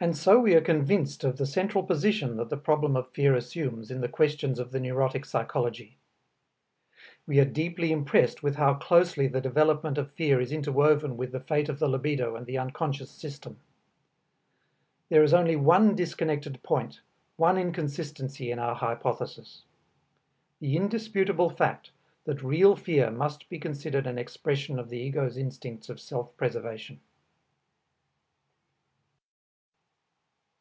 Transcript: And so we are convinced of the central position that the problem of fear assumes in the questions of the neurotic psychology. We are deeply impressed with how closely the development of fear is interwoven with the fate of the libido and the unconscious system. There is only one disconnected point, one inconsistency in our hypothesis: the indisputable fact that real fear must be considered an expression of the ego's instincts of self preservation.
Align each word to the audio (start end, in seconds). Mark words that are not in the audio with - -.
And 0.00 0.16
so 0.16 0.38
we 0.38 0.54
are 0.54 0.60
convinced 0.60 1.24
of 1.24 1.38
the 1.38 1.44
central 1.44 1.82
position 1.82 2.36
that 2.36 2.50
the 2.50 2.56
problem 2.56 2.94
of 2.94 3.10
fear 3.10 3.34
assumes 3.34 3.90
in 3.90 4.00
the 4.00 4.08
questions 4.08 4.60
of 4.60 4.70
the 4.70 4.78
neurotic 4.78 5.24
psychology. 5.24 5.96
We 7.26 7.40
are 7.40 7.44
deeply 7.44 7.90
impressed 7.90 8.40
with 8.40 8.54
how 8.54 8.74
closely 8.74 9.26
the 9.26 9.40
development 9.40 9.98
of 9.98 10.12
fear 10.12 10.40
is 10.40 10.52
interwoven 10.52 11.16
with 11.16 11.32
the 11.32 11.40
fate 11.40 11.68
of 11.68 11.80
the 11.80 11.88
libido 11.88 12.36
and 12.36 12.46
the 12.46 12.58
unconscious 12.58 13.10
system. 13.10 13.58
There 15.08 15.24
is 15.24 15.34
only 15.34 15.56
one 15.56 15.96
disconnected 15.96 16.62
point, 16.62 17.00
one 17.34 17.58
inconsistency 17.58 18.52
in 18.52 18.60
our 18.60 18.76
hypothesis: 18.76 19.64
the 20.60 20.76
indisputable 20.76 21.50
fact 21.50 21.90
that 22.24 22.40
real 22.44 22.76
fear 22.76 23.10
must 23.10 23.48
be 23.48 23.58
considered 23.58 24.06
an 24.06 24.16
expression 24.16 24.78
of 24.78 24.90
the 24.90 24.98
ego's 24.98 25.36
instincts 25.36 25.88
of 25.88 26.00
self 26.00 26.36
preservation. 26.36 27.00